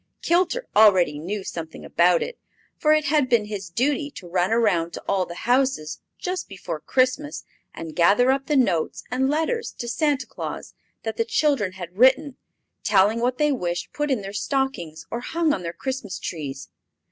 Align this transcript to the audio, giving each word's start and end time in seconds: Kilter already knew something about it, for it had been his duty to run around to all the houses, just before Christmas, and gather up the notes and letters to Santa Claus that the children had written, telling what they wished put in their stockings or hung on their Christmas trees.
Kilter 0.23 0.65
already 0.75 1.19
knew 1.19 1.43
something 1.43 1.85
about 1.85 2.23
it, 2.23 2.39
for 2.75 2.91
it 2.91 3.05
had 3.05 3.29
been 3.29 3.45
his 3.45 3.69
duty 3.69 4.09
to 4.09 4.27
run 4.27 4.51
around 4.51 4.93
to 4.93 5.03
all 5.07 5.27
the 5.27 5.35
houses, 5.45 6.01
just 6.17 6.47
before 6.49 6.79
Christmas, 6.79 7.43
and 7.71 7.95
gather 7.95 8.31
up 8.31 8.47
the 8.47 8.55
notes 8.55 9.03
and 9.11 9.29
letters 9.29 9.71
to 9.77 9.87
Santa 9.87 10.25
Claus 10.25 10.73
that 11.03 11.17
the 11.17 11.23
children 11.23 11.73
had 11.73 11.95
written, 11.99 12.35
telling 12.83 13.19
what 13.19 13.37
they 13.37 13.51
wished 13.51 13.93
put 13.93 14.09
in 14.09 14.23
their 14.23 14.33
stockings 14.33 15.05
or 15.11 15.19
hung 15.19 15.53
on 15.53 15.61
their 15.61 15.71
Christmas 15.71 16.17
trees. 16.17 16.69